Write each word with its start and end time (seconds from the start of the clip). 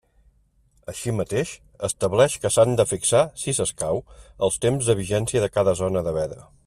Així 0.93 1.11
mateix, 1.17 1.51
estableix 1.87 2.37
que 2.45 2.51
s'han 2.55 2.73
de 2.81 2.85
fixar, 2.93 3.21
si 3.43 3.55
escau, 3.67 4.03
els 4.49 4.59
temps 4.65 4.91
de 4.93 4.97
vigència 5.03 5.45
de 5.45 5.51
cada 5.59 5.77
zona 5.85 6.05
de 6.11 6.17
veda. 6.19 6.41